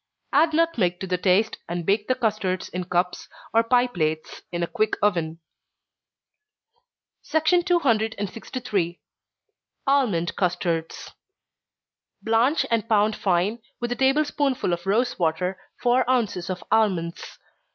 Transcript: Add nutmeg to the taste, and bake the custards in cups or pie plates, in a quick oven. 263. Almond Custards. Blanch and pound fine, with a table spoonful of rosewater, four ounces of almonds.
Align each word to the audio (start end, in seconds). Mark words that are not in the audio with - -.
Add 0.33 0.53
nutmeg 0.53 0.99
to 1.01 1.05
the 1.05 1.19
taste, 1.19 1.59
and 1.69 1.85
bake 1.85 2.07
the 2.07 2.15
custards 2.15 2.69
in 2.69 2.85
cups 2.85 3.29
or 3.53 3.61
pie 3.63 3.85
plates, 3.85 4.41
in 4.51 4.63
a 4.63 4.65
quick 4.65 4.95
oven. 4.99 5.39
263. 7.29 8.99
Almond 9.85 10.35
Custards. 10.35 11.11
Blanch 12.23 12.65
and 12.71 12.89
pound 12.89 13.15
fine, 13.15 13.61
with 13.79 13.91
a 13.91 13.95
table 13.95 14.25
spoonful 14.25 14.73
of 14.73 14.87
rosewater, 14.87 15.59
four 15.79 16.09
ounces 16.09 16.49
of 16.49 16.63
almonds. 16.71 17.37